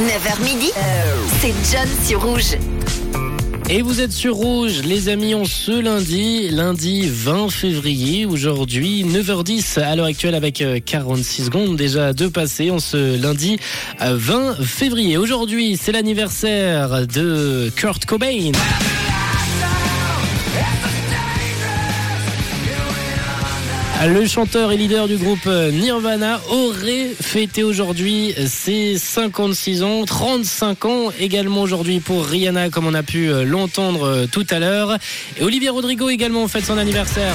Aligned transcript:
9h 0.00 0.42
midi, 0.42 0.70
c'est 1.40 1.54
John 1.70 1.88
sur 2.06 2.22
Rouge. 2.22 2.56
Et 3.68 3.82
vous 3.82 4.00
êtes 4.00 4.10
sur 4.10 4.34
Rouge, 4.34 4.82
les 4.84 5.08
amis, 5.08 5.32
on 5.34 5.44
ce 5.44 5.70
lundi, 5.70 6.48
lundi 6.48 7.08
20 7.08 7.50
février, 7.50 8.26
aujourd'hui 8.26 9.04
9h10 9.04 9.78
à 9.78 9.94
l'heure 9.94 10.06
actuelle 10.06 10.34
avec 10.34 10.60
euh, 10.60 10.80
46 10.84 11.44
secondes 11.44 11.76
déjà 11.76 12.12
de 12.12 12.26
passer, 12.26 12.72
on 12.72 12.80
ce 12.80 13.20
lundi 13.20 13.60
euh, 14.00 14.16
20 14.16 14.56
février. 14.64 15.16
Aujourd'hui, 15.18 15.78
c'est 15.80 15.92
l'anniversaire 15.92 17.06
de 17.06 17.70
Kurt 17.76 18.06
Cobain. 18.06 18.50
Le 24.06 24.26
chanteur 24.26 24.72
et 24.72 24.78
leader 24.78 25.08
du 25.08 25.18
groupe 25.18 25.46
Nirvana 25.46 26.40
aurait 26.48 27.08
fêté 27.20 27.62
aujourd'hui 27.62 28.34
ses 28.46 28.96
56 28.96 29.82
ans, 29.82 30.04
35 30.06 30.84
ans 30.86 31.12
également 31.20 31.60
aujourd'hui 31.60 32.00
pour 32.00 32.24
Rihanna 32.24 32.70
comme 32.70 32.86
on 32.86 32.94
a 32.94 33.02
pu 33.02 33.30
l'entendre 33.44 34.26
tout 34.32 34.46
à 34.48 34.58
l'heure. 34.58 34.96
Et 35.38 35.42
Olivier 35.42 35.68
Rodrigo 35.68 36.08
également 36.08 36.48
fête 36.48 36.64
son 36.64 36.78
anniversaire. 36.78 37.34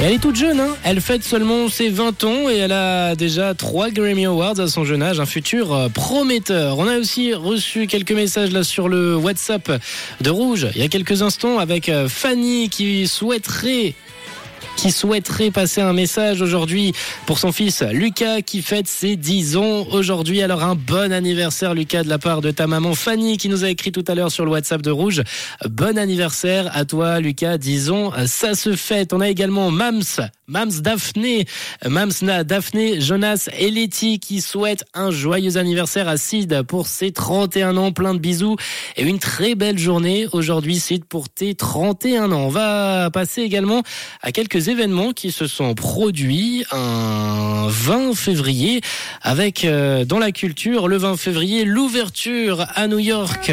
Elle 0.00 0.12
est 0.12 0.18
toute 0.18 0.36
jeune, 0.36 0.60
hein 0.60 0.76
elle 0.84 1.00
fête 1.00 1.24
seulement 1.24 1.68
ses 1.68 1.88
20 1.88 2.22
ans 2.22 2.48
et 2.48 2.56
elle 2.58 2.70
a 2.70 3.16
déjà 3.16 3.52
3 3.52 3.90
Grammy 3.90 4.26
Awards 4.26 4.60
à 4.60 4.68
son 4.68 4.84
jeune 4.84 5.02
âge, 5.02 5.18
un 5.18 5.26
futur 5.26 5.74
euh, 5.74 5.88
prometteur. 5.88 6.78
On 6.78 6.86
a 6.86 6.98
aussi 6.98 7.34
reçu 7.34 7.88
quelques 7.88 8.12
messages 8.12 8.52
là 8.52 8.62
sur 8.62 8.88
le 8.88 9.16
WhatsApp 9.16 9.72
de 10.20 10.30
Rouge 10.30 10.68
il 10.76 10.80
y 10.80 10.84
a 10.84 10.88
quelques 10.88 11.22
instants 11.22 11.58
avec 11.58 11.88
euh, 11.88 12.08
Fanny 12.08 12.68
qui 12.68 13.08
souhaiterait 13.08 13.94
qui 14.76 14.92
souhaiterait 14.92 15.50
passer 15.50 15.80
un 15.80 15.92
message 15.92 16.42
aujourd'hui 16.42 16.92
pour 17.26 17.38
son 17.38 17.52
fils 17.52 17.82
Lucas 17.82 18.42
qui 18.42 18.62
fête 18.62 18.88
ses 18.88 19.16
10 19.16 19.56
ans 19.56 19.86
aujourd'hui. 19.90 20.42
Alors 20.42 20.62
un 20.62 20.74
bon 20.74 21.12
anniversaire 21.12 21.74
Lucas 21.74 22.04
de 22.04 22.08
la 22.08 22.18
part 22.18 22.40
de 22.40 22.50
ta 22.50 22.66
maman 22.66 22.94
Fanny 22.94 23.36
qui 23.36 23.48
nous 23.48 23.64
a 23.64 23.70
écrit 23.70 23.92
tout 23.92 24.04
à 24.06 24.14
l'heure 24.14 24.30
sur 24.30 24.44
le 24.44 24.50
WhatsApp 24.50 24.82
de 24.82 24.90
Rouge. 24.90 25.22
Bon 25.68 25.98
anniversaire 25.98 26.70
à 26.74 26.84
toi 26.84 27.20
Lucas, 27.20 27.58
disons 27.58 28.12
ça 28.26 28.54
se 28.54 28.76
fête. 28.76 29.12
On 29.12 29.20
a 29.20 29.28
également 29.28 29.70
Mams, 29.70 30.02
Mams 30.48 30.80
Daphné, 30.80 31.44
Mams 31.86 32.12
Daphné, 32.44 33.00
Jonas 33.02 33.50
et 33.58 33.70
Letty 33.70 34.18
qui 34.18 34.40
souhaitent 34.40 34.84
un 34.94 35.10
joyeux 35.10 35.58
anniversaire 35.58 36.08
à 36.08 36.16
Sid 36.16 36.62
pour 36.62 36.86
ses 36.86 37.12
31 37.12 37.76
ans, 37.76 37.92
plein 37.92 38.14
de 38.14 38.18
bisous 38.18 38.56
et 38.96 39.02
une 39.02 39.18
très 39.18 39.54
belle 39.54 39.78
journée. 39.78 40.26
Aujourd'hui 40.32 40.78
Sid 40.78 41.04
pour 41.04 41.28
tes 41.28 41.54
31 41.54 42.32
ans. 42.32 42.46
On 42.46 42.48
va 42.48 43.10
passer 43.10 43.42
également 43.42 43.82
à 44.22 44.32
quelques 44.32 44.68
événements 44.68 45.12
qui 45.12 45.32
se 45.32 45.46
sont 45.46 45.74
produits 45.74 46.64
un 46.72 47.66
20 47.68 48.14
février 48.14 48.80
avec 49.20 49.66
euh, 49.66 50.06
dans 50.06 50.18
la 50.18 50.32
culture 50.32 50.88
le 50.88 50.96
20 50.96 51.18
février 51.18 51.66
l'ouverture 51.66 52.66
à 52.74 52.88
New 52.88 52.98
York 52.98 53.52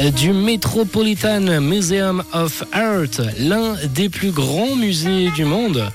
du 0.00 0.32
Metropolitan 0.32 1.60
Museum 1.60 2.22
of 2.32 2.64
Art, 2.72 3.20
l'un 3.38 3.76
des 3.94 4.08
plus 4.08 4.30
grands 4.30 4.74
musées 4.74 5.30
du 5.30 5.44
monde. 5.44 5.90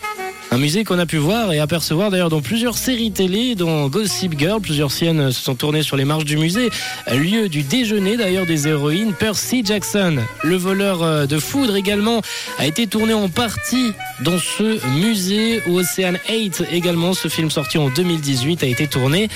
Un 0.52 0.58
musée 0.58 0.84
qu'on 0.84 0.98
a 0.98 1.06
pu 1.06 1.18
voir 1.18 1.54
et 1.54 1.60
apercevoir 1.60 2.10
d'ailleurs 2.10 2.30
dans 2.30 2.42
plusieurs 2.42 2.76
séries 2.76 3.12
télé, 3.12 3.54
dans 3.54 3.88
Gossip 3.88 4.38
Girl. 4.38 4.60
Plusieurs 4.60 4.92
scènes 4.92 5.32
se 5.32 5.44
sont 5.44 5.54
tournées 5.54 5.84
sur 5.84 5.96
les 5.96 6.06
marches 6.06 6.26
du 6.26 6.38
musée. 6.38 6.70
Lieu 7.12 7.50
du 7.50 7.62
déjeuner 7.62 8.18
d'ailleurs 8.18 8.48
des 8.48 8.68
héroïnes. 8.68 9.14
Percy 9.14 9.62
Jackson, 9.64 10.18
le 10.44 10.56
voleur 10.56 11.28
de 11.28 11.38
foudre 11.38 11.76
également, 11.76 12.24
a 12.58 12.66
été 12.66 12.88
tourné 12.88 13.14
en 13.14 13.30
partie 13.30 13.94
dans 14.22 14.40
ce 14.40 14.84
musée. 15.00 15.62
Ocean 15.68 16.18
8 16.28 16.64
également, 16.72 17.14
ce 17.14 17.28
film 17.28 17.52
sorti 17.52 17.78
en 17.78 17.90
2018 17.90 18.64
a 18.64 18.68
été 18.68 18.88
tourné 18.88 19.30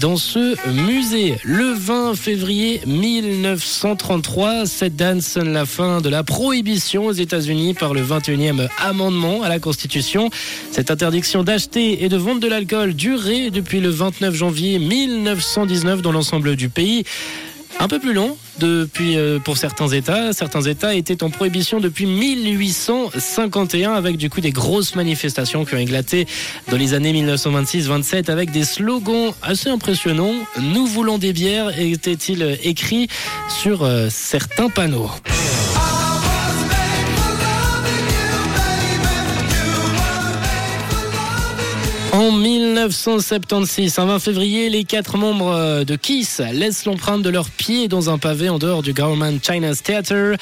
dans 0.00 0.16
ce 0.16 0.56
musée. 0.70 1.34
Le 1.44 1.74
20 1.74 2.14
février 2.14 2.80
1933, 2.86 4.64
cette 4.64 4.96
date 4.96 5.20
sonne 5.20 5.52
la 5.52 5.66
fin 5.66 6.00
de 6.00 6.08
la 6.08 6.24
prohibition 6.24 7.06
aux 7.06 7.12
États-Unis 7.12 7.74
par 7.74 7.92
le 7.92 8.02
21e 8.02 8.68
amendement 8.78 9.42
à 9.42 9.50
la 9.50 9.58
Constitution. 9.58 10.30
Cette 10.70 10.90
interdiction 10.90 11.42
d'acheter 11.42 12.04
et 12.04 12.08
de 12.08 12.16
vendre 12.16 12.40
de 12.40 12.48
l'alcool 12.48 12.94
durait 12.94 13.50
depuis 13.50 13.80
le 13.80 13.90
29 13.90 14.34
janvier 14.34 14.78
1919 14.78 16.02
dans 16.02 16.12
l'ensemble 16.12 16.56
du 16.56 16.68
pays. 16.68 17.04
Un 17.78 17.88
peu 17.88 17.98
plus 17.98 18.14
long 18.14 18.36
depuis 18.58 19.18
euh, 19.18 19.38
pour 19.38 19.58
certains 19.58 19.88
États. 19.88 20.32
Certains 20.32 20.62
États 20.62 20.94
étaient 20.94 21.22
en 21.22 21.28
prohibition 21.28 21.78
depuis 21.78 22.06
1851 22.06 23.92
avec 23.92 24.16
du 24.16 24.30
coup 24.30 24.40
des 24.40 24.50
grosses 24.50 24.94
manifestations 24.94 25.64
qui 25.66 25.74
ont 25.74 25.78
éclaté 25.78 26.26
dans 26.70 26.78
les 26.78 26.94
années 26.94 27.12
1926-27 27.12 28.30
avec 28.30 28.50
des 28.50 28.64
slogans 28.64 29.32
assez 29.42 29.68
impressionnants. 29.68 30.34
Nous 30.60 30.86
voulons 30.86 31.18
des 31.18 31.34
bières 31.34 31.78
était-il 31.78 32.58
écrit 32.62 33.08
sur 33.48 33.82
euh, 33.82 34.08
certains 34.10 34.70
panneaux. 34.70 35.10
En 42.12 42.32
1976, 42.32 43.98
un 43.98 44.06
20 44.06 44.18
février, 44.20 44.70
les 44.70 44.84
quatre 44.84 45.18
membres 45.18 45.84
de 45.84 45.96
Kiss 45.96 46.40
laissent 46.52 46.86
l'empreinte 46.86 47.22
de 47.22 47.28
leurs 47.28 47.50
pieds 47.50 47.88
dans 47.88 48.08
un 48.08 48.16
pavé 48.16 48.48
en 48.48 48.58
dehors 48.58 48.82
du 48.82 48.94
Government 48.94 49.38
China's 49.42 49.82
Theater 49.82 50.36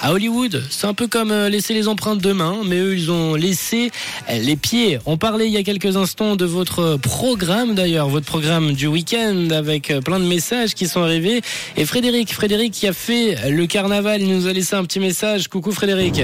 à 0.00 0.12
Hollywood. 0.12 0.62
C'est 0.70 0.86
un 0.86 0.94
peu 0.94 1.06
comme 1.06 1.32
laisser 1.32 1.72
les 1.72 1.86
empreintes 1.86 2.20
de 2.20 2.32
main, 2.32 2.58
mais 2.64 2.78
eux, 2.78 2.96
ils 2.96 3.10
ont 3.12 3.34
laissé 3.36 3.90
les 4.28 4.56
pieds. 4.56 4.98
On 5.06 5.18
parlait 5.18 5.46
il 5.46 5.52
y 5.52 5.56
a 5.56 5.62
quelques 5.62 5.96
instants 5.96 6.34
de 6.34 6.44
votre 6.44 6.96
programme 6.96 7.74
d'ailleurs, 7.74 8.08
votre 8.08 8.26
programme 8.26 8.72
du 8.72 8.88
week-end 8.88 9.50
avec 9.50 9.92
plein 10.04 10.18
de 10.18 10.26
messages 10.26 10.74
qui 10.74 10.88
sont 10.88 11.02
arrivés. 11.02 11.42
Et 11.76 11.84
Frédéric, 11.84 12.32
Frédéric 12.32 12.72
qui 12.72 12.88
a 12.88 12.92
fait 12.92 13.50
le 13.50 13.66
carnaval, 13.66 14.20
il 14.20 14.34
nous 14.34 14.46
a 14.48 14.52
laissé 14.52 14.74
un 14.74 14.84
petit 14.84 15.00
message. 15.00 15.48
Coucou 15.48 15.70
Frédéric. 15.70 16.22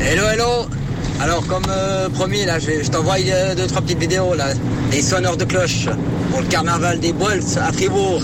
Hello, 0.00 0.26
hello 0.28 0.66
alors 1.22 1.46
comme 1.46 1.62
euh, 1.68 2.08
promis 2.08 2.44
là, 2.44 2.58
je, 2.58 2.88
t'envoie 2.90 3.14
euh, 3.18 3.54
deux 3.54 3.68
trois 3.68 3.80
petites 3.80 4.00
vidéos 4.00 4.34
là, 4.34 4.54
des 4.90 5.02
sonneurs 5.02 5.36
de 5.36 5.44
cloche 5.44 5.86
pour 6.30 6.40
le 6.40 6.46
carnaval 6.46 6.98
des 6.98 7.12
Bolts 7.12 7.56
à 7.60 7.72
Fribourg. 7.72 8.22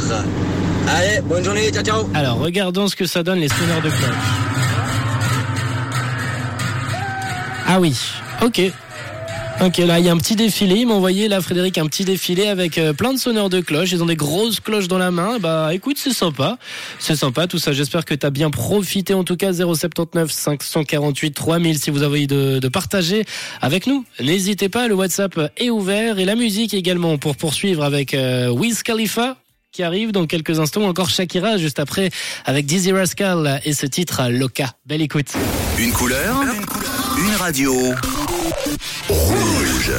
Allez, 0.88 1.20
bonne 1.22 1.44
journée, 1.44 1.70
ciao 1.70 1.84
ciao. 1.84 2.08
Alors 2.14 2.38
regardons 2.38 2.88
ce 2.88 2.96
que 2.96 3.06
ça 3.06 3.22
donne 3.22 3.38
les 3.38 3.48
sonneurs 3.48 3.82
de 3.82 3.90
cloche. 3.90 4.28
Ah 7.68 7.78
oui, 7.78 7.96
ok. 8.42 8.72
Ok, 9.60 9.78
là, 9.78 9.98
il 9.98 10.04
y 10.04 10.08
a 10.08 10.12
un 10.12 10.16
petit 10.18 10.36
défilé. 10.36 10.76
Ils 10.76 10.86
m'ont 10.86 10.94
envoyé, 10.94 11.26
là, 11.26 11.40
Frédéric, 11.40 11.78
un 11.78 11.86
petit 11.86 12.04
défilé 12.04 12.46
avec 12.46 12.78
euh, 12.78 12.92
plein 12.92 13.12
de 13.12 13.18
sonneurs 13.18 13.50
de 13.50 13.60
cloches. 13.60 13.90
Ils 13.90 14.00
ont 14.04 14.06
des 14.06 14.14
grosses 14.14 14.60
cloches 14.60 14.86
dans 14.86 14.98
la 14.98 15.10
main. 15.10 15.40
Bah, 15.40 15.74
écoute, 15.74 15.96
c'est 15.98 16.12
sympa. 16.12 16.58
C'est 17.00 17.16
sympa, 17.16 17.48
tout 17.48 17.58
ça. 17.58 17.72
J'espère 17.72 18.04
que 18.04 18.14
tu 18.14 18.24
as 18.24 18.30
bien 18.30 18.50
profité. 18.50 19.14
En 19.14 19.24
tout 19.24 19.36
cas, 19.36 19.52
079 19.52 20.30
548 20.30 21.32
3000 21.32 21.78
si 21.78 21.90
vous 21.90 22.04
avez 22.04 22.28
de, 22.28 22.60
de 22.60 22.68
partager 22.68 23.24
avec 23.60 23.88
nous. 23.88 24.04
N'hésitez 24.20 24.68
pas, 24.68 24.86
le 24.86 24.94
WhatsApp 24.94 25.50
est 25.56 25.70
ouvert 25.70 26.20
et 26.20 26.24
la 26.24 26.36
musique 26.36 26.72
également 26.72 27.18
pour 27.18 27.36
poursuivre 27.36 27.82
avec 27.82 28.14
euh, 28.14 28.48
Wiz 28.50 28.84
Khalifa 28.84 29.38
qui 29.72 29.82
arrive 29.82 30.12
dans 30.12 30.26
quelques 30.26 30.60
instants, 30.60 30.84
encore 30.84 31.10
Shakira 31.10 31.58
juste 31.58 31.78
après 31.78 32.10
avec 32.46 32.64
Dizzy 32.64 32.92
Rascal 32.92 33.60
et 33.64 33.74
ce 33.74 33.86
titre 33.86 34.22
Loca. 34.30 34.72
Belle 34.86 35.02
écoute. 35.02 35.32
Une, 35.78 35.92
couleur, 35.92 36.42
une 37.18 37.34
radio. 37.34 37.74
Rouge. 39.10 39.90